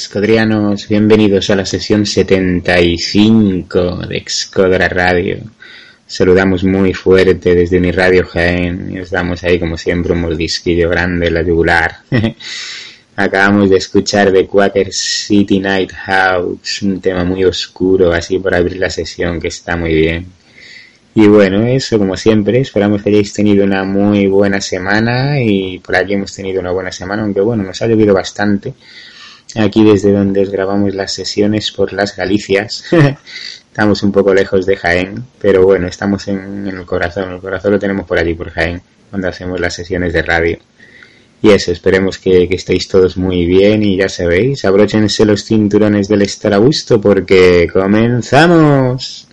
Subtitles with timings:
[0.00, 0.88] excodrianos.
[0.88, 5.40] Bienvenidos a la sesión 75 de Excodra Radio.
[6.06, 10.88] Saludamos muy fuerte desde mi radio Jaén y os damos ahí, como siempre, un mordisquillo
[10.88, 11.98] grande en la yugular.
[13.16, 18.78] Acabamos de escuchar The Quaker City Night House, un tema muy oscuro, así por abrir
[18.78, 20.24] la sesión, que está muy bien.
[21.14, 25.94] Y bueno, eso como siempre, esperamos que hayáis tenido una muy buena semana y por
[25.94, 28.72] aquí hemos tenido una buena semana, aunque bueno, nos ha llovido bastante
[29.56, 32.84] aquí desde donde os grabamos las sesiones por las Galicias.
[33.70, 37.78] estamos un poco lejos de Jaén, pero bueno, estamos en, el corazón, el corazón lo
[37.78, 40.58] tenemos por allí, por Jaén, cuando hacemos las sesiones de radio.
[41.42, 46.08] Y eso, esperemos que, que estéis todos muy bien y ya sabéis, abróchense los cinturones
[46.08, 49.29] del estar a gusto porque comenzamos.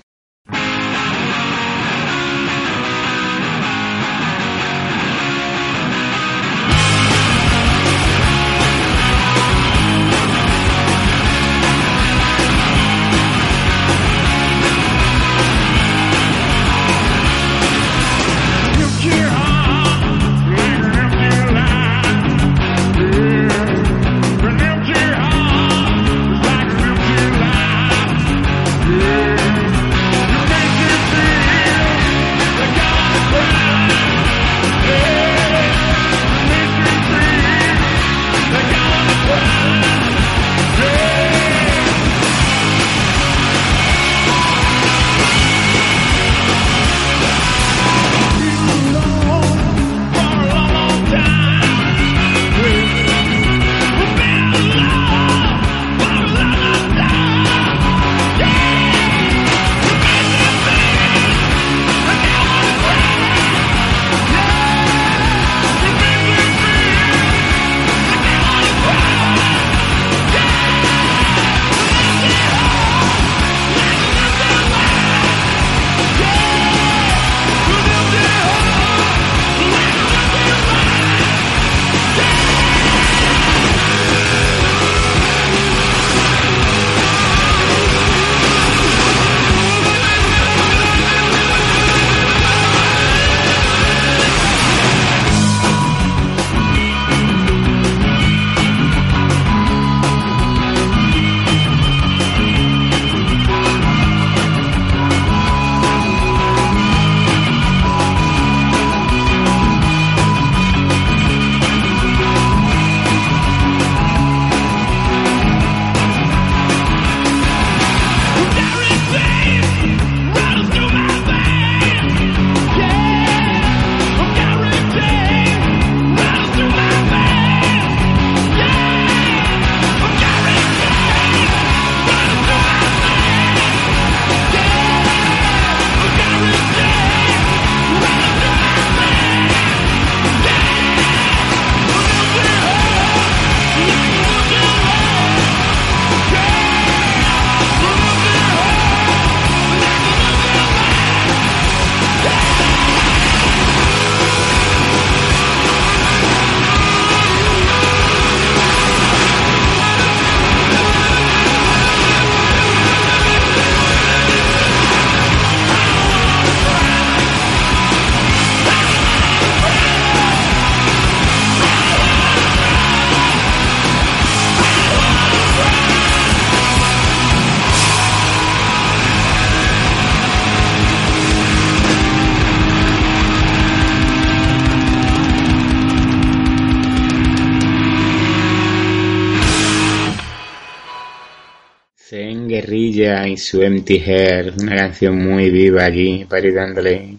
[193.27, 197.17] Y su Empty Hair, una canción muy viva aquí para ir dándole,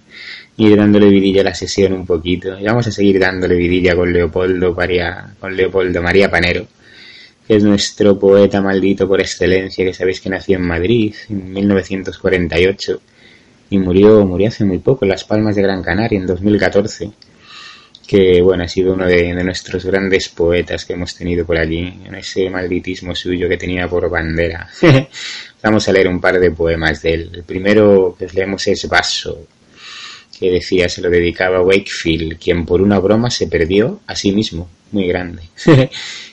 [0.56, 2.58] ir dándole vidilla a la sesión un poquito.
[2.58, 6.66] Y vamos a seguir dándole vidilla con Leopoldo, María, con Leopoldo María Panero,
[7.46, 13.00] que es nuestro poeta maldito por excelencia, que sabéis que nació en Madrid en 1948
[13.70, 17.10] y murió, murió hace muy poco en Las Palmas de Gran Canaria en 2014.
[18.08, 22.14] Que bueno, ha sido uno de, nuestros grandes poetas que hemos tenido por allí, en
[22.14, 24.66] ese malditismo suyo que tenía por bandera.
[25.62, 27.30] Vamos a leer un par de poemas de él.
[27.34, 29.46] El primero que os leemos es Vaso,
[30.40, 34.32] que decía, se lo dedicaba a Wakefield, quien por una broma se perdió a sí
[34.32, 35.42] mismo, muy grande.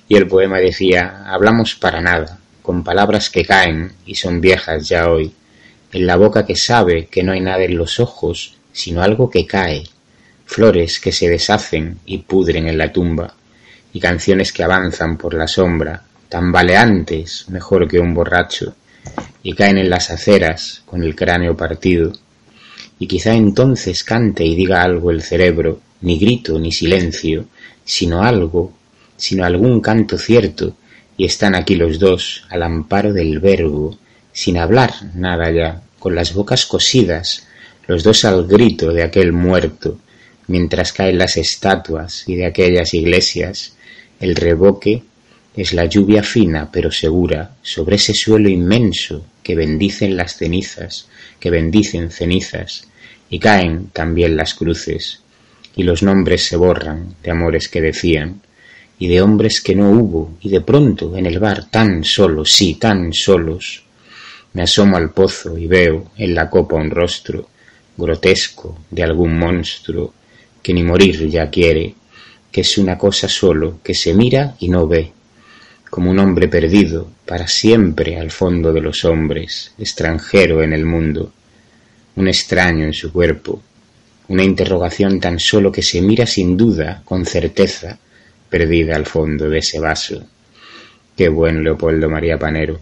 [0.07, 5.09] y el poema decía, hablamos para nada, con palabras que caen y son viejas ya
[5.09, 5.33] hoy,
[5.91, 9.45] en la boca que sabe que no hay nada en los ojos, sino algo que
[9.45, 9.83] cae,
[10.45, 13.33] flores que se deshacen y pudren en la tumba,
[13.91, 18.75] y canciones que avanzan por la sombra, tambaleantes mejor que un borracho,
[19.43, 22.13] y caen en las aceras con el cráneo partido,
[22.99, 27.45] y quizá entonces cante y diga algo el cerebro, ni grito ni silencio,
[27.83, 28.73] sino algo,
[29.17, 30.75] sino algún canto cierto,
[31.17, 33.97] y están aquí los dos al amparo del verbo,
[34.31, 37.47] sin hablar nada ya, con las bocas cosidas,
[37.87, 39.99] los dos al grito de aquel muerto,
[40.47, 43.75] mientras caen las estatuas y de aquellas iglesias,
[44.19, 45.03] el reboque
[45.55, 51.07] es la lluvia fina pero segura sobre ese suelo inmenso que bendicen las cenizas,
[51.39, 52.87] que bendicen cenizas,
[53.29, 55.21] y caen también las cruces,
[55.75, 58.41] y los nombres se borran de amores que decían,
[58.97, 62.75] y de hombres que no hubo, y de pronto en el bar tan solos, sí,
[62.75, 63.83] tan solos,
[64.53, 67.49] me asomo al pozo y veo en la copa un rostro
[67.97, 70.13] grotesco de algún monstruo
[70.65, 71.93] que ni morir ya quiere,
[72.51, 75.11] que es una cosa solo, que se mira y no ve,
[75.91, 81.31] como un hombre perdido para siempre al fondo de los hombres, extranjero en el mundo,
[82.15, 83.61] un extraño en su cuerpo,
[84.29, 87.99] una interrogación tan solo que se mira sin duda, con certeza,
[88.49, 90.25] perdida al fondo de ese vaso.
[91.15, 92.79] Qué buen Leopoldo María Panero.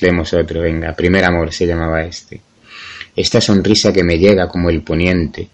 [0.00, 0.94] Leemos otro, venga.
[0.94, 2.40] Primer amor se llamaba este.
[3.14, 5.50] Esta sonrisa que me llega como el poniente,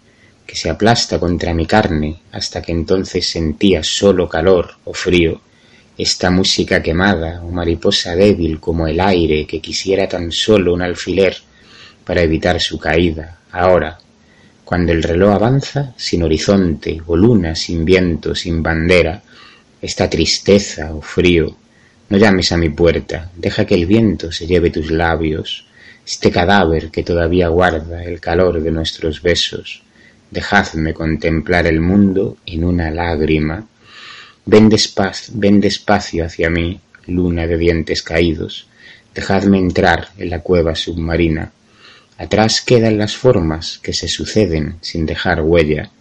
[0.47, 5.41] que se aplasta contra mi carne hasta que entonces sentía solo calor o frío,
[5.97, 11.35] esta música quemada o mariposa débil como el aire que quisiera tan solo un alfiler
[12.05, 13.99] para evitar su caída, ahora,
[14.63, 19.21] cuando el reloj avanza sin horizonte o luna sin viento, sin bandera,
[19.81, 21.55] esta tristeza o frío,
[22.09, 25.65] no llames a mi puerta, deja que el viento se lleve tus labios,
[26.05, 29.83] este cadáver que todavía guarda el calor de nuestros besos,
[30.31, 33.67] dejadme contemplar el mundo en una lágrima.
[34.45, 38.67] Ven despacio, ven despacio hacia mí, luna de dientes caídos,
[39.13, 41.51] dejadme entrar en la cueva submarina.
[42.17, 45.91] Atrás quedan las formas que se suceden sin dejar huella,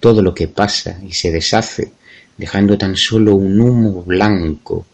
[0.00, 1.92] todo lo que pasa y se deshace,
[2.36, 4.86] dejando tan solo un humo blanco.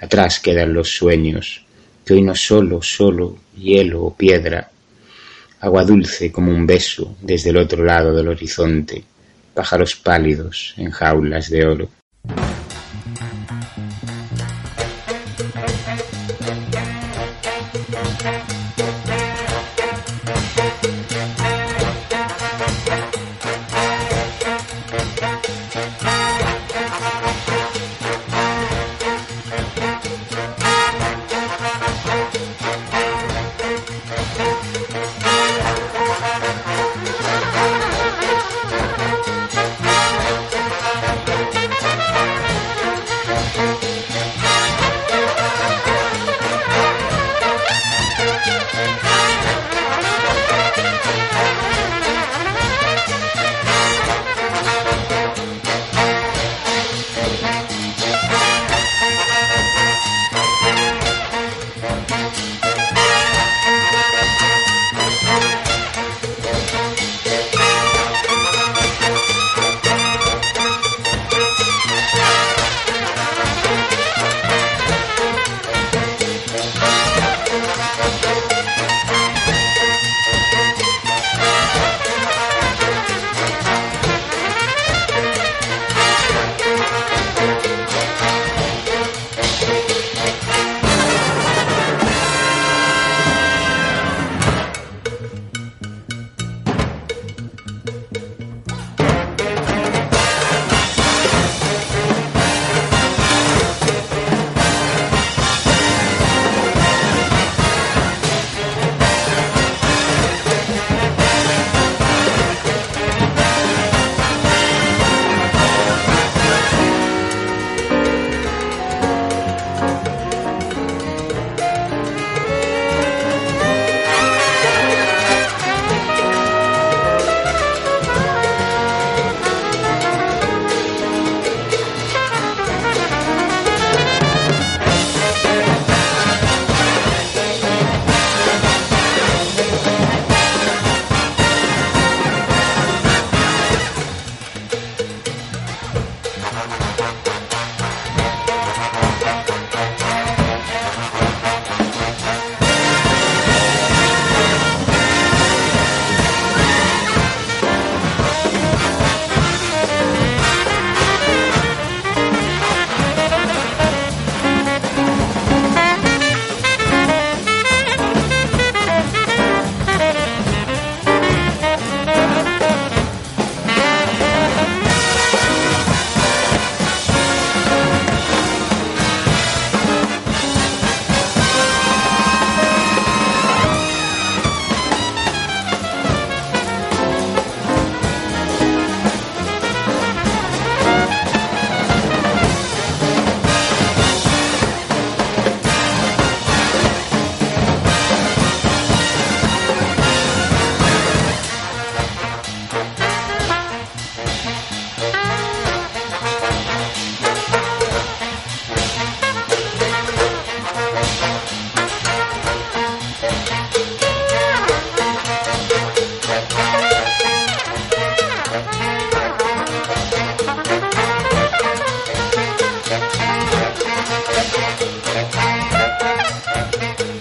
[0.00, 1.64] Atrás quedan los sueños,
[2.04, 4.70] que hoy no solo, solo hielo o piedra,
[5.60, 9.02] agua dulce como un beso desde el otro lado del horizonte,
[9.54, 11.88] pájaros pálidos en jaulas de oro.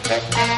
[0.07, 0.54] Thank you.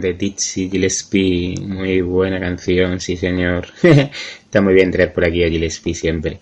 [0.00, 3.68] De Dizzy Gillespie, muy buena canción, sí señor.
[3.82, 6.40] Está muy bien traer por aquí a Gillespie siempre.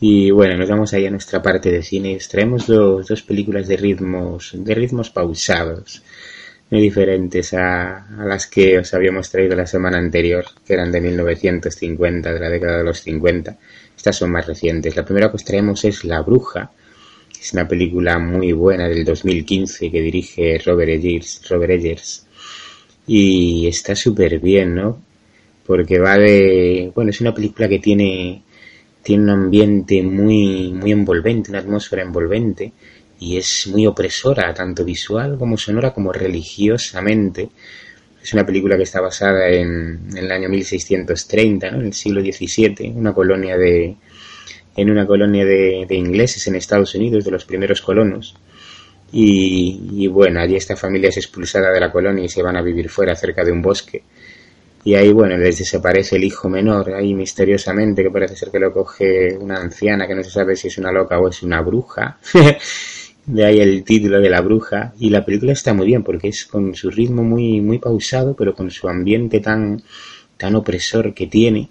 [0.00, 2.18] Y bueno, nos vamos ahí a nuestra parte de cine.
[2.30, 6.02] Traemos dos, dos películas de ritmos, de ritmos pausados,
[6.70, 11.00] muy diferentes a, a, las que os habíamos traído la semana anterior, que eran de
[11.00, 13.56] 1950, de la década de los 50.
[13.96, 14.96] Estas son más recientes.
[14.96, 16.70] La primera que os traemos es La Bruja,
[17.40, 22.26] es una película muy buena del 2015 que dirige Robert Eggers, Robert Eggers
[23.08, 25.02] y está súper bien, ¿no?
[25.66, 26.92] Porque va de...
[26.94, 28.42] Bueno, es una película que tiene,
[29.02, 32.72] tiene un ambiente muy, muy envolvente, una atmósfera envolvente
[33.18, 37.48] y es muy opresora, tanto visual como sonora como religiosamente.
[38.22, 41.80] Es una película que está basada en, el año 1630, ¿no?
[41.80, 43.96] en el siglo XVII, una colonia de,
[44.76, 48.36] en una colonia de ingleses en Estados Unidos, de los primeros colonos.
[49.12, 52.62] Y, y, bueno, allí esta familia es expulsada de la colonia y se van a
[52.62, 54.02] vivir fuera, cerca de un bosque.
[54.84, 58.72] Y ahí, bueno, les desaparece el hijo menor, ahí misteriosamente, que parece ser que lo
[58.72, 62.18] coge una anciana, que no se sabe si es una loca o es una bruja.
[63.26, 64.92] de ahí el título de la bruja.
[64.98, 68.54] Y la película está muy bien, porque es con su ritmo muy, muy pausado, pero
[68.54, 69.82] con su ambiente tan,
[70.36, 71.68] tan opresor que tiene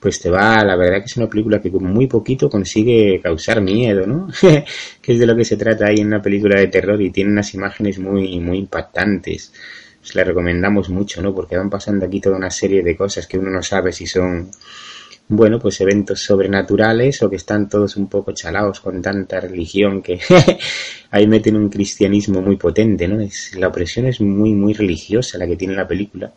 [0.00, 3.60] pues te va, la verdad que es una película que con muy poquito consigue causar
[3.60, 4.28] miedo, ¿no?
[5.02, 7.30] que es de lo que se trata ahí en una película de terror y tiene
[7.30, 9.52] unas imágenes muy, muy impactantes.
[10.02, 11.34] Os la recomendamos mucho, ¿no?
[11.34, 14.50] Porque van pasando aquí toda una serie de cosas que uno no sabe si son,
[15.28, 20.18] bueno, pues eventos sobrenaturales o que están todos un poco chalados con tanta religión que
[21.10, 23.20] ahí meten un cristianismo muy potente, ¿no?
[23.20, 26.32] Es, la opresión es muy, muy religiosa la que tiene la película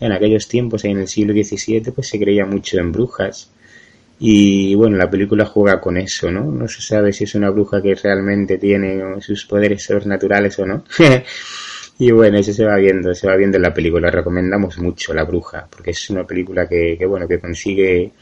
[0.00, 3.50] en aquellos tiempos, en el siglo XVII, pues se creía mucho en brujas.
[4.20, 6.44] Y bueno, la película juega con eso, ¿no?
[6.44, 10.84] No se sabe si es una bruja que realmente tiene sus poderes sobrenaturales o no.
[11.98, 14.10] y bueno, eso se va viendo, se va viendo en la película.
[14.10, 18.12] Recomendamos mucho La Bruja, porque es una película que, que bueno, que consigue,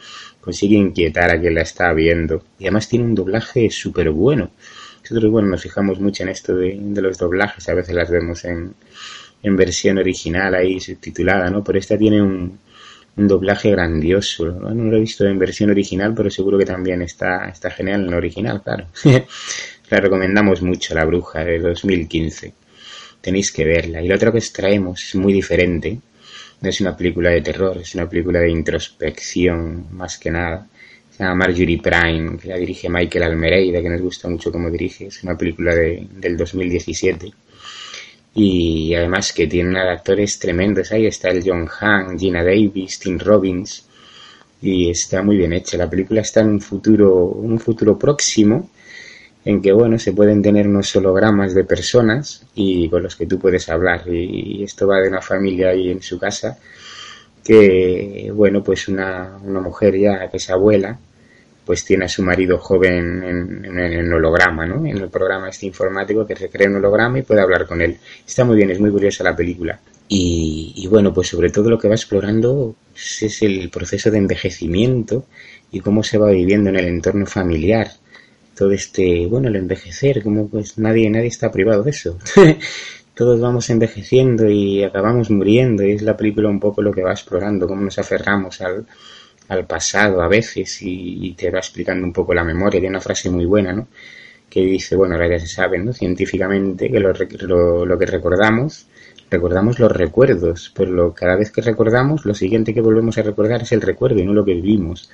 [0.41, 2.43] consigue inquietar a quien la está viendo.
[2.59, 4.51] Y además tiene un doblaje súper bueno.
[5.03, 8.45] Nosotros, bueno, nos fijamos mucho en esto de, de los doblajes, a veces las vemos
[8.45, 8.75] en,
[9.47, 11.63] en versión original ahí subtitulada, ¿no?
[11.63, 12.59] Pero esta tiene un,
[13.17, 14.47] doblaje grandioso.
[14.47, 14.75] ¿no?
[14.75, 18.15] no lo he visto en versión original, pero seguro que también está, está genial en
[18.15, 18.89] original, claro.
[19.91, 22.53] la recomendamos mucho, La Bruja, de 2015.
[23.21, 24.03] Tenéis que verla.
[24.03, 25.99] Y la otra que os traemos es muy diferente.
[26.61, 30.67] No es una película de terror, es una película de introspección, más que nada.
[31.11, 35.07] Se llama Marjorie Prime, que la dirige Michael Almereida, que nos gusta mucho cómo dirige.
[35.07, 37.33] Es una película de, del 2017
[38.37, 40.92] y además que tiene una de actores tremendos.
[40.92, 43.87] Ahí está el John Hamm, Gina Davis, Tim Robbins
[44.61, 45.79] y está muy bien hecha.
[45.79, 48.70] La película está en un futuro, un futuro próximo
[49.44, 53.38] en que bueno se pueden tener unos hologramas de personas y con los que tú
[53.38, 56.59] puedes hablar y, esto va de una familia ahí en su casa
[57.44, 60.99] que bueno pues una, una mujer ya que es abuela
[61.67, 64.87] pues tiene a su marido joven en, en, holograma, ¿no?
[64.87, 67.99] En el programa este informático que recrea un holograma y puede hablar con él.
[68.25, 69.81] Está muy bien, es muy curiosa la película.
[70.09, 75.27] Y, y bueno, pues sobre todo lo que va explorando es el proceso de envejecimiento
[75.73, 77.91] y cómo se va viviendo en el entorno familiar.
[78.57, 82.17] Todo este, bueno, el envejecer, como pues nadie, nadie está privado de eso.
[83.15, 87.11] Todos vamos envejeciendo y acabamos muriendo y es la película un poco lo que va
[87.11, 88.87] explorando, cómo nos aferramos al,
[89.49, 92.81] al pasado a veces y, te va explicando un poco la memoria.
[92.81, 93.89] Tiene una frase muy buena, ¿no?
[94.49, 95.93] Que dice, bueno, ahora ya se sabe, ¿no?
[95.93, 98.87] Científicamente que lo, lo, lo que recordamos,
[99.31, 103.63] recordamos los recuerdos, pero lo, cada vez que recordamos, lo siguiente que volvemos a recordar
[103.63, 105.11] es el recuerdo y no lo que vivimos.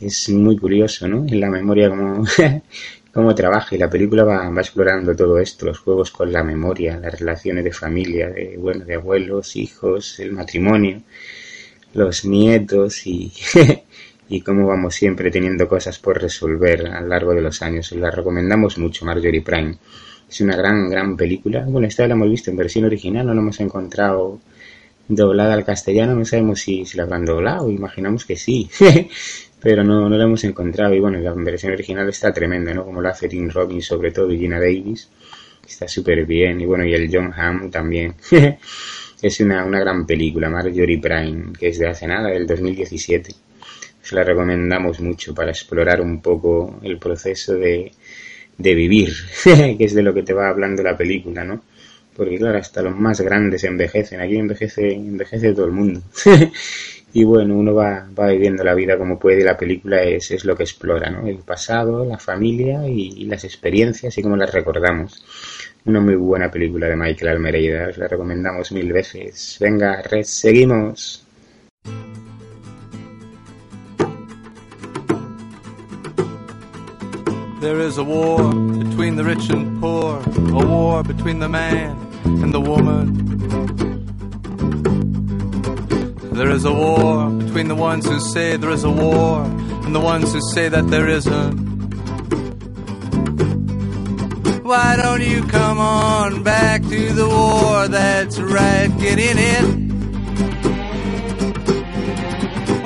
[0.00, 1.24] Es muy curioso, ¿no?
[1.26, 2.24] En la memoria como
[3.12, 6.98] cómo trabaja y la película va, va, explorando todo esto, los juegos con la memoria,
[6.98, 11.02] las relaciones de familia, de, bueno, de abuelos, hijos, el matrimonio
[11.94, 13.32] los nietos y,
[14.28, 17.92] y cómo vamos siempre teniendo cosas por resolver a lo largo de los años.
[17.92, 19.76] La recomendamos mucho, Marjorie Prime.
[20.28, 21.64] Es una gran, gran película.
[21.66, 24.40] Bueno, esta la hemos visto en versión original, no la hemos encontrado
[25.08, 28.68] doblada al castellano, no sabemos si, la habrán doblado, imaginamos que sí,
[29.60, 30.94] pero no, no la hemos encontrado.
[30.94, 32.84] Y bueno, la versión original está tremenda, ¿no?
[32.84, 35.08] Como la hace Tim Robbins sobre todo y Gina Davis,
[35.66, 36.60] está súper bien.
[36.60, 38.14] Y bueno, y el John Hamm también.
[39.20, 43.34] Es una, una gran película, Marjorie Prime, que es de hace nada, del 2017.
[44.02, 47.92] Se la recomendamos mucho para explorar un poco el proceso de,
[48.58, 49.12] de vivir,
[49.44, 51.62] que es de lo que te va hablando la película, ¿no?
[52.16, 56.02] Porque claro, hasta los más grandes envejecen, aquí envejece, envejece todo el mundo.
[57.12, 60.44] Y bueno, uno va, va viviendo la vida como puede y la película es, es
[60.44, 61.26] lo que explora, ¿no?
[61.26, 65.24] El pasado, la familia y, las experiencias y cómo las recordamos.
[65.86, 69.56] Una muy buena película de Michael Almeida, os la recomendamos mil veces.
[69.60, 71.24] Venga, red, seguimos.
[77.60, 80.20] There is a war between the rich and poor,
[80.50, 83.14] a war between the man and the woman.
[86.32, 89.44] There is a war between the ones who say there is a war
[89.84, 91.65] and the ones who say that there isn't.
[94.66, 97.86] Why don't you come on back to the war?
[97.86, 99.64] That's right, get in it.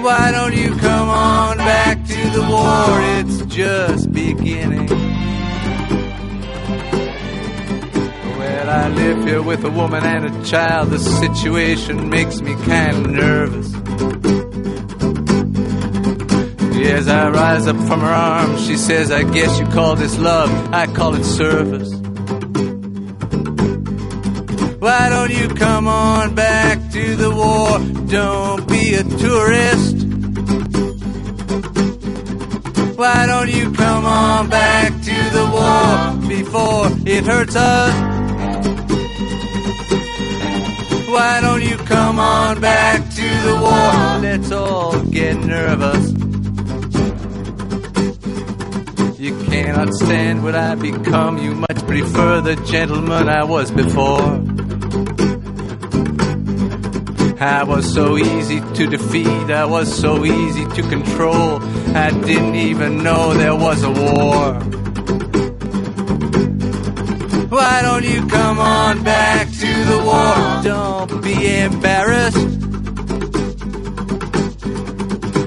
[0.03, 3.01] Why don't you come on back to the war?
[3.17, 4.89] It's just beginning.
[8.37, 10.91] Well, I live here with a woman and a child.
[10.91, 14.50] The situation makes me kind of nervous.
[16.83, 20.51] As I rise up from her arms, she says, I guess you call this love,
[20.73, 21.93] I call it service.
[24.81, 27.79] Why don't you come on back to the war?
[28.07, 29.97] Don't be a tourist.
[32.97, 37.95] Why don't you come on back to the war before it hurts us?
[41.11, 44.21] Why don't you come on back to the war?
[44.23, 46.20] Let's all get nervous.
[49.63, 51.39] Cannot stand what I become.
[51.39, 54.29] You much prefer the gentleman I was before.
[57.43, 61.61] I was so easy to defeat, I was so easy to control.
[61.95, 64.55] I didn't even know there was a war.
[67.57, 70.63] Why don't you come on back to the war?
[70.63, 72.47] Don't be embarrassed.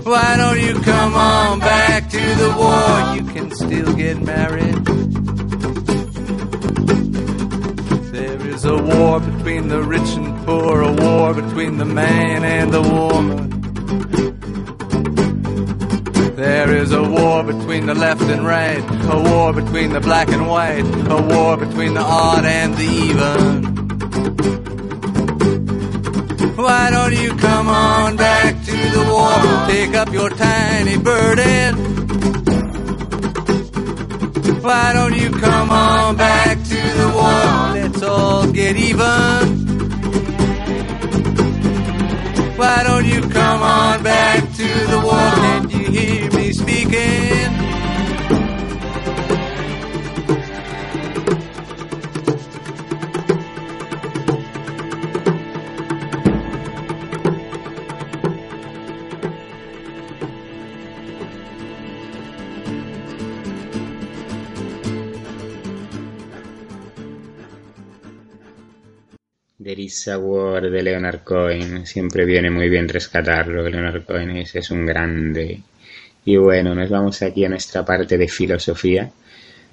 [0.06, 3.16] Why don't you come on back to war?
[3.16, 4.86] You can still get married.
[8.12, 12.74] There is a war between the rich and poor, a war between the man and
[12.74, 13.54] the woman.
[16.36, 20.48] There is a war between the left and right, a war between the black and
[20.48, 23.74] white, a war between the odd and the even.
[26.56, 31.93] Why don't you come on back to the war, take up your tiny burden?
[34.64, 39.04] Why don't you come on back to the war, let's all get even.
[42.56, 45.32] Why don't you come on back to the war?
[45.44, 47.43] Can you hear me speaking?
[70.08, 71.86] War de Leonard Cohen.
[71.86, 73.68] Siempre viene muy bien rescatarlo.
[73.68, 75.62] Leonard Cohen es, un grande.
[76.26, 79.10] Y bueno, nos vamos aquí a nuestra parte de filosofía.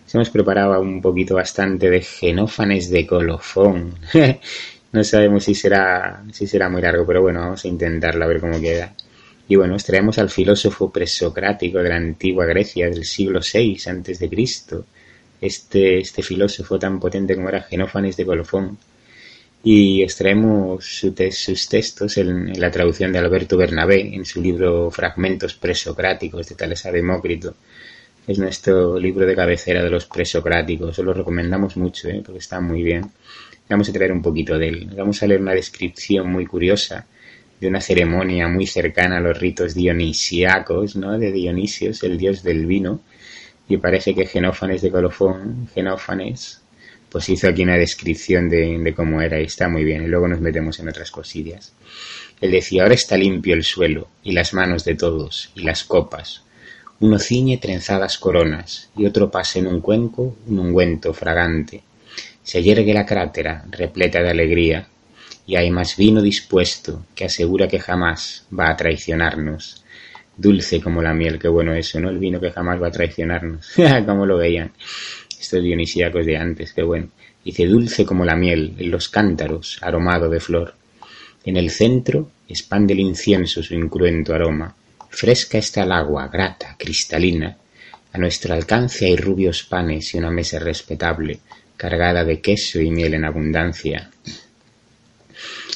[0.07, 3.95] Se hemos preparado un poquito bastante de Genófanes de Colofón.
[4.93, 8.40] no sabemos si será, si será muy largo, pero bueno, vamos a intentarlo a ver
[8.40, 8.95] cómo queda.
[9.49, 14.19] Y bueno, nos traemos al filósofo presocrático de la antigua Grecia del siglo VI antes
[14.19, 14.87] de Cristo.
[15.40, 18.79] Este, este filósofo tan potente como era Genófanes de Colofón
[19.62, 26.49] y extraemos sus textos en, la traducción de Alberto Bernabé en su libro Fragmentos presocráticos
[26.49, 27.55] de Tales a Demócrito.
[28.27, 32.23] Es nuestro libro de cabecera de los presocráticos, os lo recomendamos mucho ¿eh?
[32.25, 33.11] porque está muy bien.
[33.68, 34.90] Vamos a traer un poquito de él.
[34.96, 37.07] Vamos a leer una descripción muy curiosa
[37.61, 41.18] de una ceremonia muy cercana a los ritos dionisíacos, ¿no?
[41.18, 43.01] de Dionisios, el dios del vino,
[43.68, 46.60] y parece que Genófanes de Colofón, Genófanes,
[47.11, 50.05] pues hizo aquí una descripción de, cómo era y está muy bien.
[50.05, 51.73] Y luego nos metemos en otras cosillas.
[52.40, 56.42] Él decía, ahora está limpio el suelo y las manos de todos y las copas.
[57.01, 61.83] Uno ciñe trenzadas coronas y otro pasa en un cuenco un ungüento fragante.
[62.42, 64.88] Se yergue la crátera repleta de alegría
[65.46, 69.85] y hay más vino dispuesto que asegura que jamás va a traicionarnos.
[70.37, 72.09] Dulce como la miel, qué bueno eso, ¿no?
[72.09, 73.73] El vino que jamás va a traicionarnos.
[74.07, 74.73] como lo veían
[75.40, 77.09] estos dionisíacos de antes, qué bueno.
[77.44, 80.74] Dice dulce como la miel en los cántaros, aromado de flor.
[81.44, 84.74] En el centro expande el incienso su incruento aroma.
[85.09, 87.57] Fresca está el agua, grata, cristalina.
[88.12, 91.40] A nuestro alcance hay rubios panes y una mesa respetable,
[91.76, 94.11] cargada de queso y miel en abundancia.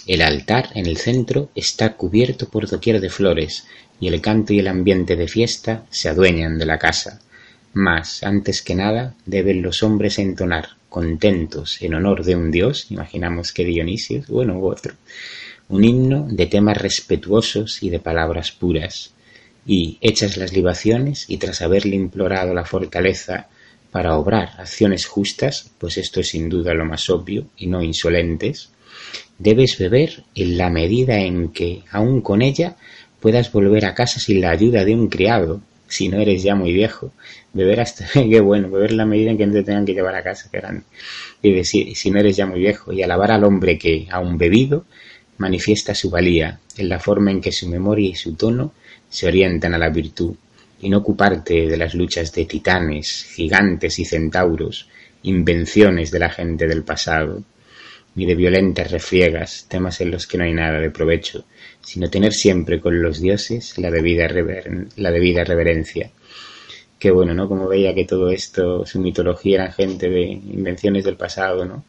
[0.07, 3.67] El altar en el centro está cubierto por doquier de flores,
[4.01, 7.21] y el canto y el ambiente de fiesta se adueñan de la casa.
[7.75, 13.53] Mas, antes que nada, deben los hombres entonar, contentos en honor de un dios, imaginamos
[13.53, 14.95] que Dionisio, bueno, u otro,
[15.69, 19.13] un himno de temas respetuosos y de palabras puras.
[19.67, 23.49] Y, hechas las libaciones, y tras haberle implorado la fortaleza
[23.91, 28.71] para obrar acciones justas, pues esto es sin duda lo más obvio, y no insolentes,
[29.39, 32.77] debes beber en la medida en que, aun con ella,
[33.19, 36.73] puedas volver a casa sin la ayuda de un criado, si no eres ya muy
[36.73, 37.13] viejo,
[37.53, 40.23] beber hasta, qué bueno, beber la medida en que no te tengan que llevar a
[40.23, 40.85] casa, que grande.
[41.43, 44.85] Y decir, si no eres ya muy viejo, y alabar al hombre que, aun bebido,
[45.39, 48.73] manifiesta su valía, en la forma en que su memoria y su tono
[49.09, 50.35] se orientan a la virtud,
[50.81, 54.89] y no ocuparte de las luchas de titanes, gigantes y centauros,
[55.23, 57.43] invenciones de la gente del pasado,
[58.15, 61.45] ni de violentas refriegas, temas en los que no hay nada de provecho,
[61.85, 64.29] sino tener siempre con los dioses la debida,
[64.97, 66.11] la debida reverencia.
[66.99, 67.49] Qué bueno, ¿no?
[67.49, 71.85] Como veía que todo esto, su mitología era gente de invenciones del pasado, ¿no?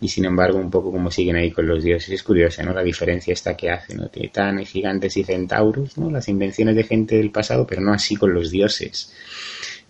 [0.00, 2.10] Y sin embargo, un poco como siguen ahí con los dioses.
[2.10, 2.72] Es curiosa, ¿no?
[2.74, 4.08] La diferencia esta que hacen, ¿no?
[4.08, 6.10] Titanes, gigantes y centauros, ¿no?
[6.10, 9.12] Las invenciones de gente del pasado, pero no así con los dioses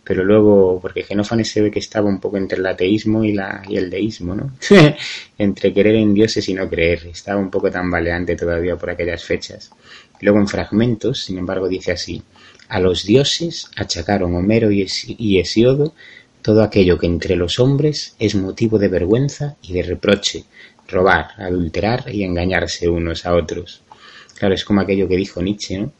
[0.05, 3.63] pero luego, porque Genófanes se ve que estaba un poco entre el ateísmo y, la,
[3.69, 4.53] y el deísmo, ¿no?
[5.39, 9.71] entre creer en dioses y no creer, estaba un poco tambaleante todavía por aquellas fechas.
[10.21, 12.23] Luego en fragmentos, sin embargo, dice así,
[12.69, 15.95] a los dioses achacaron Homero y Hesiodo
[16.43, 20.45] todo aquello que entre los hombres es motivo de vergüenza y de reproche,
[20.89, 23.83] robar, adulterar y engañarse unos a otros.
[24.37, 25.93] Claro, es como aquello que dijo Nietzsche, ¿no?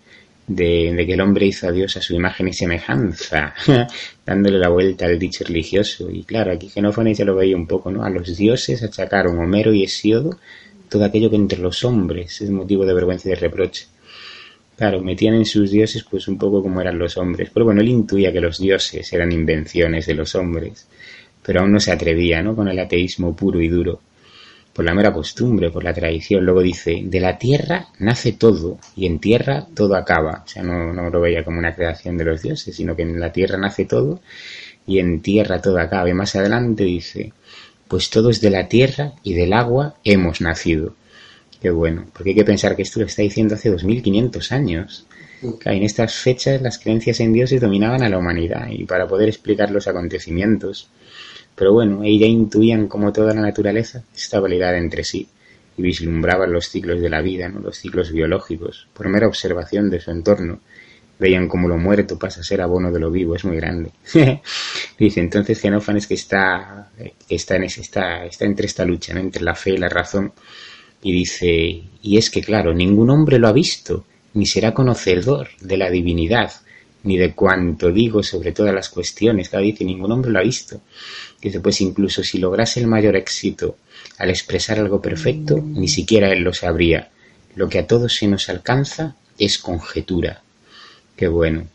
[0.55, 3.55] De, que el hombre hizo a Dios a su imagen y semejanza,
[4.27, 6.11] dándole la vuelta al dicho religioso.
[6.11, 8.05] Y claro, aquí Genófanes ya lo veía un poco, ¿no?
[8.05, 10.39] A los dioses achacaron Homero y Hesiodo
[10.89, 13.87] todo aquello que entre los hombres es motivo de vergüenza y de reproche.
[14.77, 17.51] Claro, metían en sus dioses pues un poco como eran los hombres.
[17.53, 20.87] Pero bueno, él intuía que los dioses eran invenciones de los hombres,
[21.43, 22.55] pero aún no se atrevía, ¿no?
[22.55, 24.01] Con el ateísmo puro y duro
[24.73, 26.45] por la mera costumbre, por la tradición.
[26.45, 30.43] Luego dice, de la tierra nace todo y en tierra todo acaba.
[30.45, 33.21] O sea, no, no lo veía como una creación de los dioses, sino que en
[33.21, 34.21] la tierra nace todo
[34.87, 36.09] y en tierra todo acaba.
[36.09, 37.33] Y más adelante dice,
[37.89, 40.95] pues todos de la tierra y del agua hemos nacido.
[41.61, 45.07] Qué bueno, porque hay que pensar que esto lo está diciendo hace 2500 años.
[45.65, 49.71] en estas fechas las creencias en dioses dominaban a la humanidad y para poder explicar
[49.71, 50.89] los acontecimientos
[51.55, 55.29] pero bueno, ella intuían como toda la naturaleza esta validad entre sí
[55.77, 57.61] y vislumbraban los ciclos de la vida, ¿no?
[57.61, 60.61] los ciclos biológicos, por mera observación de su entorno.
[61.19, 63.93] Veían como lo muerto pasa a ser abono de lo vivo, es muy grande.
[64.99, 69.21] Dice entonces Genófanes que está, que está, en está, está entre esta lucha, ¿no?
[69.21, 70.33] entre la fe y la razón,
[71.03, 75.77] y dice, y es que claro, ningún hombre lo ha visto, ni será conocedor de
[75.77, 76.53] la divinidad,
[77.05, 79.49] ni de cuanto digo sobre todas las cuestiones.
[79.49, 80.81] Cada dice, ningún hombre lo ha visto.
[81.43, 83.77] Dice, pues incluso si lograse el mayor éxito
[84.19, 87.11] al expresar algo perfecto, ni siquiera él lo sabría.
[87.57, 90.41] Lo que a todos se nos alcanza es conjetura.
[91.17, 91.67] Qué bueno.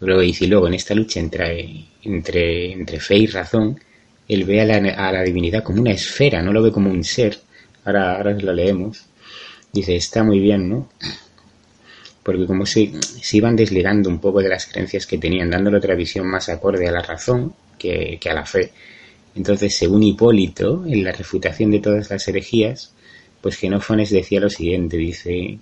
[0.00, 3.80] Luego dice, y luego en esta lucha entre, entre, fe y razón,
[4.28, 7.02] él ve a la, a la, divinidad como una esfera, no lo ve como un
[7.02, 7.38] ser.
[7.86, 9.06] Ahora, ahora lo leemos.
[9.72, 10.90] Dice, está muy bien, ¿no?
[12.22, 15.94] porque como se, se, iban desligando un poco de las creencias que tenían, dándole otra
[15.94, 18.72] visión más acorde a la razón que, a la fe.
[19.34, 22.94] Entonces, según Hipólito, en la refutación de todas las herejías,
[23.40, 25.58] pues Genófanes decía lo siguiente, dice,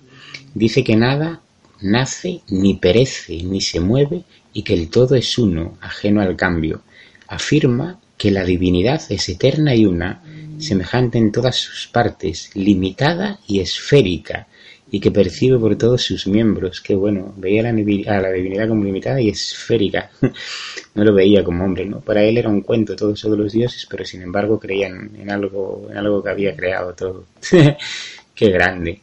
[0.55, 1.41] dice que nada
[1.81, 6.83] nace, ni perece, ni se mueve, y que el todo es uno, ajeno al cambio.
[7.27, 10.23] Afirma que la divinidad es eterna y una,
[10.59, 14.47] semejante en todas sus partes, limitada y esférica,
[14.91, 16.81] y que percibe por todos sus miembros.
[16.81, 20.11] Qué bueno, veía a la divinidad como limitada y esférica.
[20.95, 22.01] no lo veía como hombre, ¿no?
[22.01, 25.31] Para él era un cuento todo eso de los dioses, pero sin embargo creían en
[25.31, 27.27] algo, en algo que había creado todo.
[28.35, 29.01] Qué grande.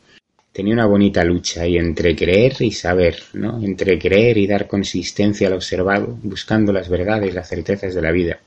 [0.51, 3.63] Tenía una bonita lucha ahí entre creer y saber, ¿no?
[3.63, 8.39] Entre creer y dar consistencia al observado, buscando las verdades, las certezas de la vida.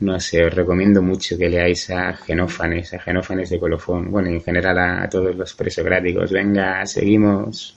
[0.00, 4.42] No sé, os recomiendo mucho que leáis a Genófanes, a Genófanes de Colofón, bueno, en
[4.42, 6.30] general a, a todos los presocráticos.
[6.32, 7.76] Venga, seguimos.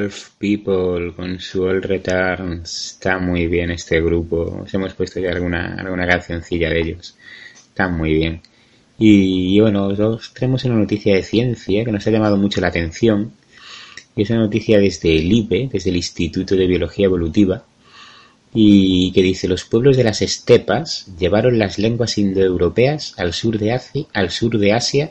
[0.00, 2.92] Wolf People con su All Returns.
[2.92, 4.62] Está muy bien este grupo.
[4.64, 7.16] Os hemos puesto ya alguna, alguna cancioncilla de ellos.
[7.54, 8.40] Está muy bien.
[8.98, 12.68] Y, y bueno, os traemos una noticia de ciencia que nos ha llamado mucho la
[12.68, 13.32] atención.
[14.16, 17.64] Y es una noticia desde el IPE, desde el Instituto de Biología Evolutiva,
[18.54, 23.72] y que dice los pueblos de las estepas llevaron las lenguas indoeuropeas al sur de
[23.72, 25.10] Asia, al sur de Asia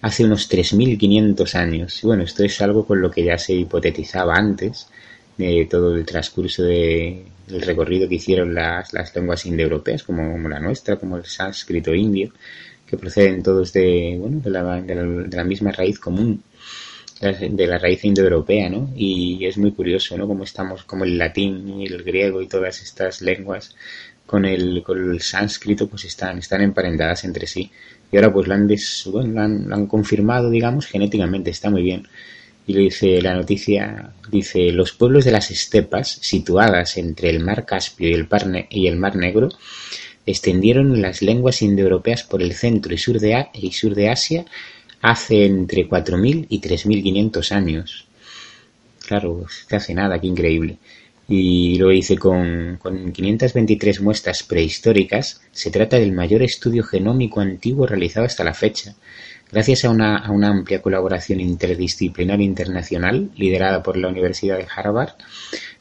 [0.00, 2.02] hace unos 3.500 años.
[2.02, 4.88] Y bueno, esto es algo con lo que ya se hipotetizaba antes
[5.36, 10.48] de todo el transcurso de, del recorrido que hicieron las, las lenguas indoeuropeas, como, como
[10.48, 12.32] la nuestra, como el sánscrito indio,
[12.86, 16.42] que proceden todos de, bueno, de, la, de la, de la misma raíz común
[17.20, 18.92] de la raíz indoeuropea, ¿no?
[18.94, 20.28] Y es muy curioso, ¿no?
[20.28, 23.74] Como estamos, como el latín y el griego y todas estas lenguas
[24.24, 27.72] con el, con el sánscrito, pues están, están emparentadas entre sí.
[28.10, 31.70] Y ahora pues lo han, des, bueno, lo han, lo han confirmado, digamos, genéticamente, está
[31.70, 32.06] muy bien.
[32.66, 37.64] Y lo dice la noticia, dice, los pueblos de las estepas, situadas entre el mar
[37.66, 39.48] Caspio y el, Parne, y el mar Negro,
[40.26, 44.44] extendieron las lenguas indoeuropeas por el centro y sur de, A- y sur de Asia
[45.00, 48.06] hace entre 4.000 y 3.500 años.
[49.06, 50.78] Claro, que hace nada, qué increíble.
[51.28, 57.86] Y lo dice con, con 523 muestras prehistóricas, se trata del mayor estudio genómico antiguo
[57.86, 58.94] realizado hasta la fecha.
[59.52, 65.14] Gracias a una, a una amplia colaboración interdisciplinar internacional liderada por la Universidad de Harvard,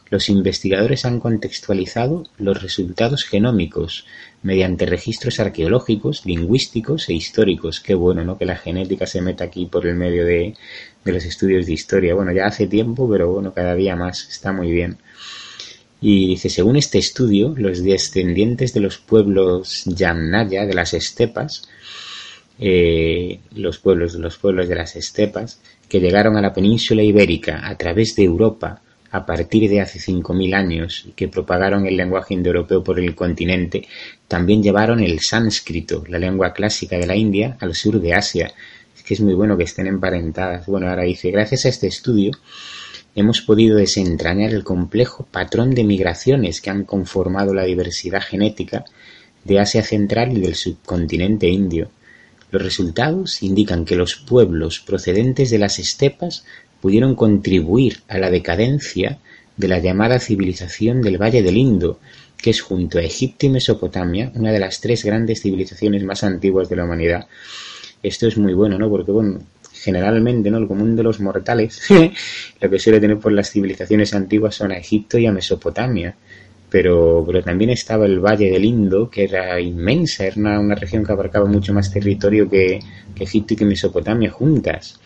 [0.10, 4.06] los investigadores han contextualizado los resultados genómicos
[4.42, 7.82] mediante registros arqueológicos, lingüísticos e históricos.
[7.82, 8.38] Qué bueno, ¿no?
[8.38, 10.54] Que la genética se meta aquí por el medio de
[11.04, 12.16] los estudios de historia.
[12.16, 14.30] Bueno, ya hace tiempo, pero bueno, cada día más.
[14.30, 14.98] Está muy bien.
[16.00, 21.68] Y dice, según este estudio, los descendientes de los pueblos Yamnaya, de las estepas,
[22.60, 27.76] eh, los pueblos los pueblos de las estepas, que llegaron a la península ibérica a
[27.78, 28.82] través de Europa
[29.12, 33.88] a partir de hace 5.000 años y que propagaron el lenguaje indoeuropeo por el continente,
[34.28, 38.52] también llevaron el sánscrito, la lengua clásica de la India, al sur de Asia.
[38.96, 40.66] Es que es muy bueno que estén emparentadas.
[40.66, 42.32] Bueno, ahora dice, gracias a este estudio
[43.18, 48.86] hemos podido desentrañar el complejo patrón de migraciones que han conformado la diversidad genética
[49.44, 51.90] de Asia Central y del subcontinente indio.
[52.52, 56.46] Los resultados indican que los pueblos procedentes de las estepas
[56.80, 59.18] pudieron contribuir a la decadencia
[59.58, 62.00] de la llamada civilización del Valle del Indo,
[62.38, 66.70] que es junto a Egipto y Mesopotamia una de las tres grandes civilizaciones más antiguas
[66.70, 67.26] de la humanidad.
[68.04, 68.92] Esto es muy bueno, ¿no?
[68.92, 69.40] Porque, bueno,
[69.82, 70.58] generalmente, ¿no?
[70.58, 71.82] El común de los mortales,
[72.62, 76.16] lo que suele tener por las civilizaciones antiguas son a Egipto y a Mesopotamia.
[76.70, 81.06] Pero, pero también estaba el Valle del Indo, que era inmensa, era una, una región
[81.06, 82.80] que abarcaba mucho más territorio que,
[83.16, 85.00] que Egipto y que Mesopotamia juntas.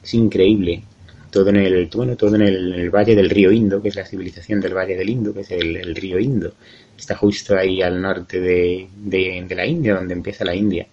[0.00, 0.84] Es increíble
[1.30, 3.96] todo en el bueno todo en el, en el, valle del río Indo que es
[3.96, 6.54] la civilización del valle del Indo que es el, el río Indo
[6.96, 10.86] está justo ahí al norte de, de, de, la India donde empieza la India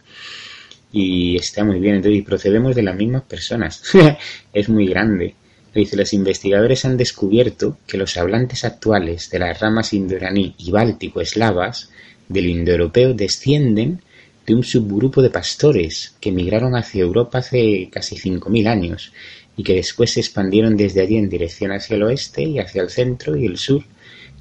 [0.98, 1.96] y está muy bien.
[1.96, 3.84] Entonces procedemos de las mismas personas.
[4.54, 5.36] Es muy grande.
[5.74, 11.20] Dice los investigadores han descubierto que los hablantes actuales de las ramas indoiraní y báltico
[11.20, 11.89] eslavas
[12.30, 14.02] del indoeuropeo descienden
[14.48, 19.12] de un subgrupo de pastores que migraron hacia Europa hace casi 5.000 años
[19.58, 22.89] y que después se expandieron desde allí en dirección hacia el oeste y hacia el
[22.89, 23.84] centro y el sur,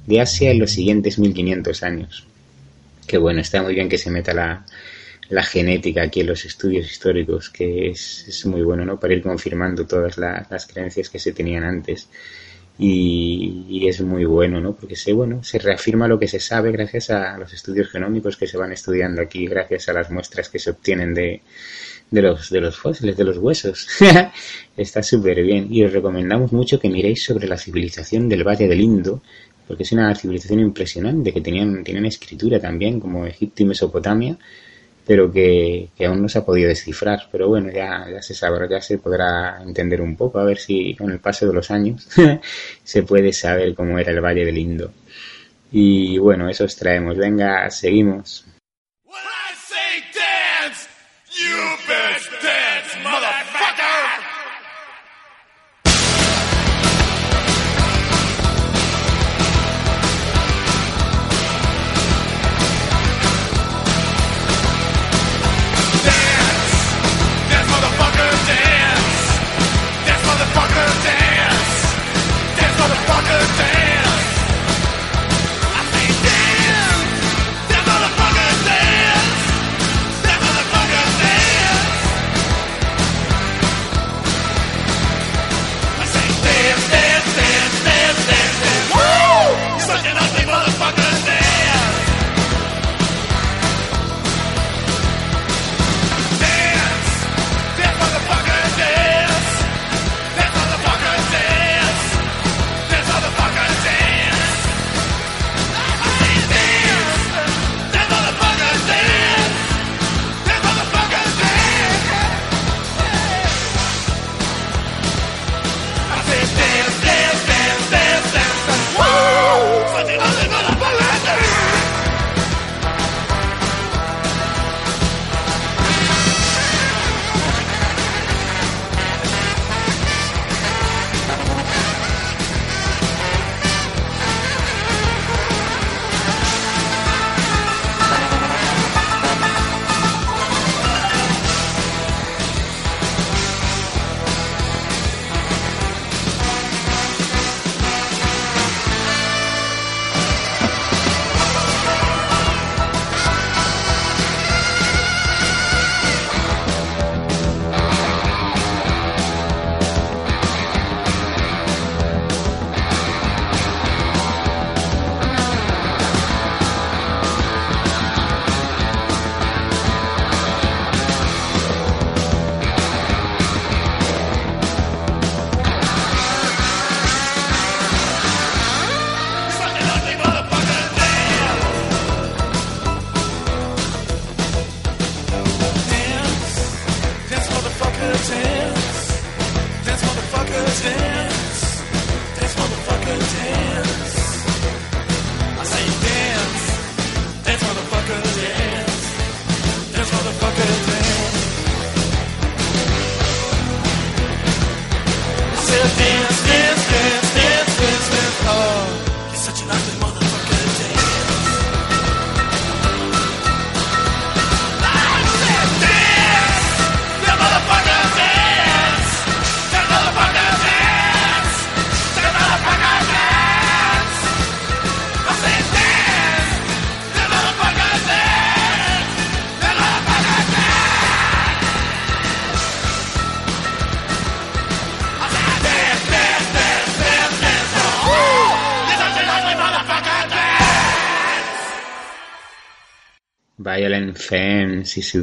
[0.07, 2.27] de Asia en los siguientes 1500 años.
[3.07, 4.65] Que bueno, está muy bien que se meta la,
[5.29, 8.99] la genética aquí en los estudios históricos, que es, es muy bueno, ¿no?
[8.99, 12.09] Para ir confirmando todas las creencias que se tenían antes.
[12.77, 14.75] Y, es muy bueno, ¿no?
[14.75, 18.47] Porque se, bueno, se reafirma lo que se sabe gracias a los estudios genómicos que
[18.47, 21.41] se van estudiando aquí, gracias a las muestras que se obtienen de,
[22.11, 23.87] de los, de los fósiles, de los huesos.
[24.77, 25.67] Está súper bien.
[25.71, 29.21] Y os recomendamos mucho que miréis sobre la civilización del Valle del Indo,
[29.67, 34.37] porque es una civilización impresionante, que tenían, tienen escritura también, como Egipto y Mesopotamia,
[35.05, 37.27] pero que, aún no se ha podido descifrar.
[37.31, 40.95] Pero bueno, ya, ya se sabrá, ya se podrá entender un poco, a ver si
[40.95, 42.07] con el paso de los años
[42.83, 44.91] se puede saber cómo era el Valle del Indo.
[45.71, 47.17] Y bueno, eso os traemos.
[47.17, 48.45] Venga, seguimos.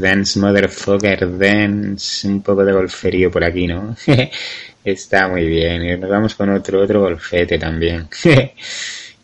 [0.01, 3.97] Dance Motherfucker Dance, un poco de golferío por aquí, ¿no?
[4.85, 5.83] Está muy bien.
[5.83, 8.09] Y nos vamos con otro, otro golfete también.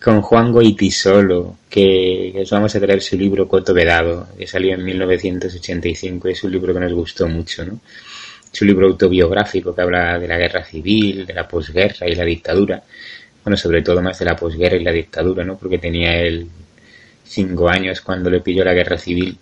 [0.03, 4.85] con Juan Goitisolo, que os vamos a traer su libro Coto Vedado, que salió en
[4.85, 6.29] 1985.
[6.29, 7.81] Es un libro que nos gustó mucho, ¿no?
[8.53, 12.25] Es un libro autobiográfico que habla de la guerra civil, de la posguerra y la
[12.25, 12.83] dictadura.
[13.45, 15.57] Bueno, sobre todo más de la posguerra y la dictadura, ¿no?
[15.59, 16.49] Porque tenía él
[17.25, 19.37] cinco años cuando le pilló la guerra civil.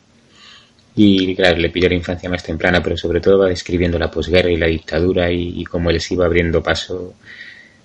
[0.98, 4.50] Y claro, le pilló la infancia más temprana, pero sobre todo va describiendo la posguerra
[4.50, 7.14] y la dictadura y, cómo él se iba abriendo paso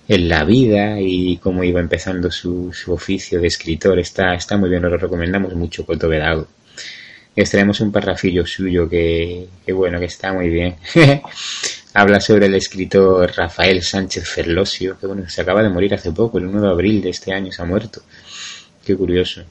[0.08, 3.98] en la vida y cómo iba empezando su, su oficio de escritor.
[3.98, 6.48] Está, está muy bien, lo recomendamos mucho, Coto Vedado.
[7.36, 10.76] les traemos un parrafillo suyo que, que bueno, que está muy bien.
[11.94, 16.38] Habla sobre el escritor Rafael Sánchez Ferlosio, que bueno, se acaba de morir hace poco,
[16.38, 18.00] el 1 de abril de este año se ha muerto.
[18.82, 19.44] Qué curioso.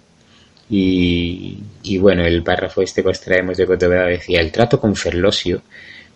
[0.74, 5.64] Y, bueno, el párrafo este que os traemos de Cotoveda decía, el trato con Ferlosio,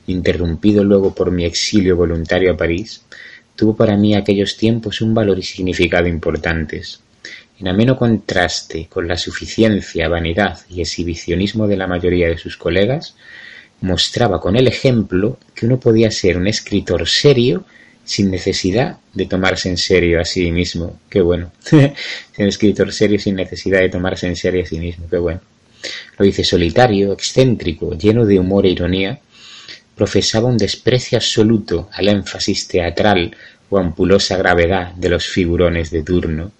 [0.07, 3.03] interrumpido luego por mi exilio voluntario a París,
[3.57, 7.01] tuvo para mí aquellos tiempos un valor y significado importantes.
[7.59, 13.15] En ameno contraste con la suficiencia, vanidad y exhibicionismo de la mayoría de sus colegas,
[13.81, 17.65] mostraba con el ejemplo que uno podía ser un escritor serio
[18.05, 20.99] sin necesidad de tomarse en serio a sí mismo.
[21.09, 21.51] Qué bueno.
[21.59, 21.93] ser
[22.37, 25.07] un escritor serio sin necesidad de tomarse en serio a sí mismo.
[25.09, 25.41] Qué bueno.
[26.17, 29.19] Lo dice solitario, excéntrico, lleno de humor e ironía,
[29.95, 33.35] profesaba un desprecio absoluto al énfasis teatral
[33.69, 36.51] o ampulosa gravedad de los figurones de turno,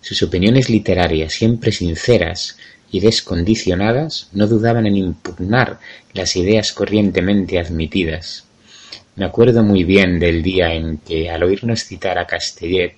[0.00, 2.56] sus opiniones literarias, siempre sinceras
[2.90, 5.78] y descondicionadas, no dudaban en impugnar
[6.14, 8.44] las ideas corrientemente admitidas.
[9.20, 12.94] Me acuerdo muy bien del día en que, al oírnos citar a Castellet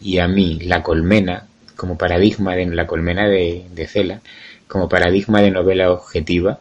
[0.00, 4.22] y a mí La Colmena, como paradigma de la colmena de, de Cela,
[4.66, 6.58] como paradigma de novela objetiva,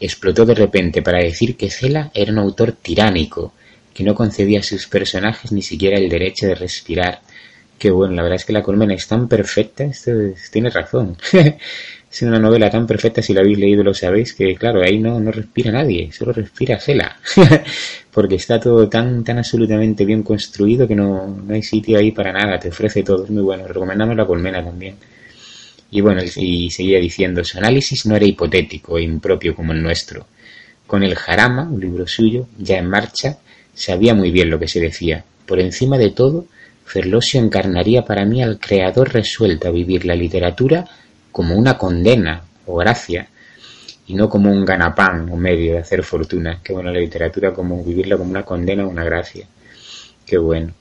[0.00, 3.52] explotó de repente para decir que Cela era un autor tiránico,
[3.94, 7.20] que no concedía a sus personajes ni siquiera el derecho de respirar,
[7.80, 10.10] Qué bueno, la verdad es que La Colmena es tan perfecta, esto
[10.52, 11.16] tiene razón.
[12.10, 15.20] es una novela tan perfecta, si la habéis leído lo sabéis, que claro, ahí no,
[15.20, 17.16] no respira nadie, solo respira Cela.
[18.10, 22.32] Porque está todo tan, tan absolutamente bien construido que no, no hay sitio ahí para
[22.32, 23.66] nada, te ofrece todo, es muy bueno.
[23.68, 24.96] Recomendamos La Colmena también.
[25.92, 30.26] Y bueno, y seguía diciendo, su análisis no era hipotético e impropio como el nuestro.
[30.88, 33.38] Con el Jarama, un libro suyo, ya en marcha,
[33.72, 35.24] sabía muy bien lo que se decía.
[35.46, 36.46] Por encima de todo,
[36.84, 40.86] Ferlosio encarnaría para mí al creador resuelto a vivir la literatura
[41.32, 43.28] como una condena o gracia
[44.06, 46.60] y no como un ganapán o medio de hacer fortuna.
[46.62, 49.46] Qué bueno la literatura como vivirla como una condena o una gracia.
[50.26, 50.72] Qué bueno.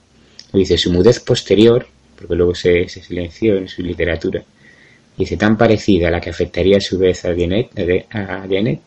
[0.51, 1.85] Dice su mudez posterior,
[2.15, 4.43] porque luego se, silenció en su literatura,
[5.15, 7.69] dice tan parecida a la que afectaría a su vez a Janet,
[8.11, 8.81] a Janet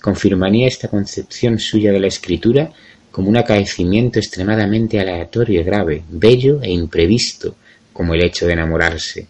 [0.00, 2.70] confirmaría esta concepción suya de la escritura
[3.10, 7.56] como un acaecimiento extremadamente aleatorio y grave, bello e imprevisto,
[7.92, 9.26] como el hecho de enamorarse.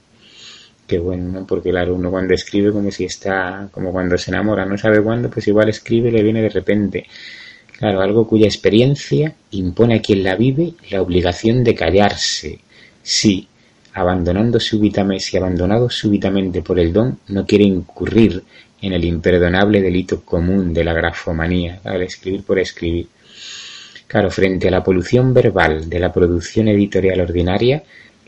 [0.90, 1.46] Qué bueno, ¿no?
[1.46, 5.30] Porque claro, uno cuando escribe como si está, como cuando se enamora, no sabe cuándo,
[5.30, 7.06] pues igual escribe le viene de repente.
[7.78, 12.58] Claro, algo cuya experiencia impone a quien la vive la obligación de callarse.
[13.04, 13.46] Sí,
[13.94, 18.42] abandonando súbitamente, si abandonado súbitamente por el don, no quiere incurrir
[18.82, 23.06] en el imperdonable delito común de la grafomanía, al escribir por escribir.
[24.08, 27.80] Claro, frente a la polución verbal de la producción editorial ordinaria,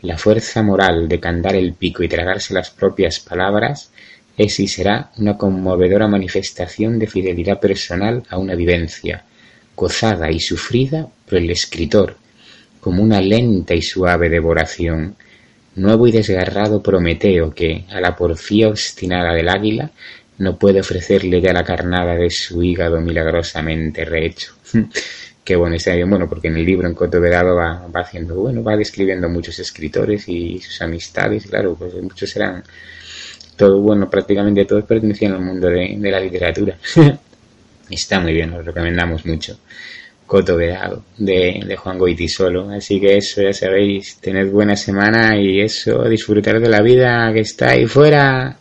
[0.03, 3.89] la fuerza moral de candar el pico y tragarse las propias palabras
[4.37, 9.23] es y será una conmovedora manifestación de fidelidad personal a una vivencia,
[9.75, 12.17] gozada y sufrida por el escritor,
[12.81, 15.15] como una lenta y suave devoración,
[15.75, 19.89] nuevo y desgarrado Prometeo que, a la porfía obstinada del águila,
[20.37, 24.53] no puede ofrecerle ya la carnada de su hígado milagrosamente rehecho.
[25.43, 28.35] Que bueno, está bien bueno porque en el libro en Coto Vedado va, va haciendo,
[28.35, 32.63] bueno, va describiendo muchos escritores y sus amistades, claro, pues muchos eran
[33.55, 36.77] todo bueno, prácticamente todos pertenecían al mundo de, de la literatura.
[37.89, 39.57] está muy bien, lo recomendamos mucho.
[40.25, 42.69] Coto Vedado, de, de Juan Goitisolo.
[42.71, 47.41] Así que eso, ya sabéis, tened buena semana y eso, disfrutar de la vida que
[47.41, 48.57] está ahí fuera.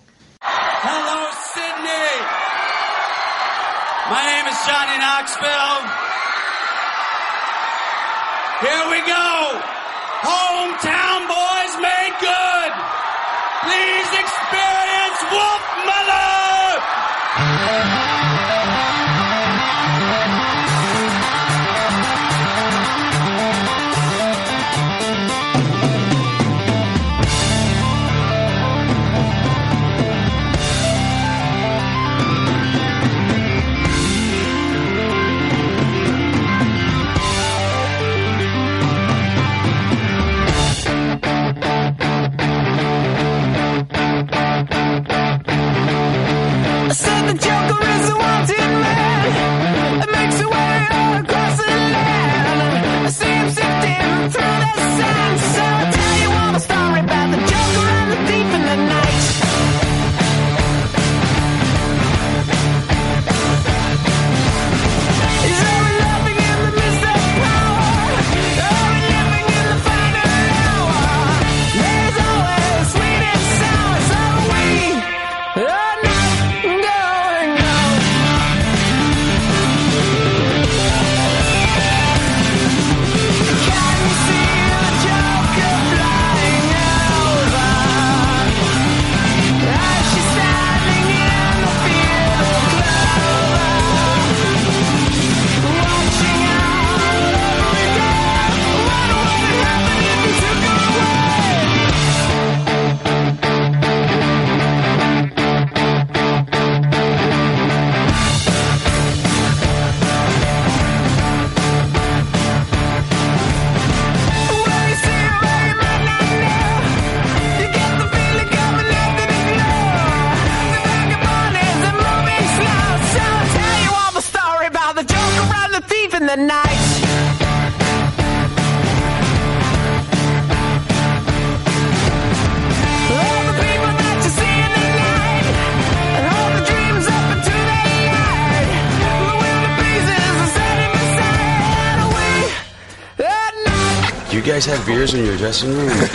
[144.66, 145.88] Guys have beers in your dressing room?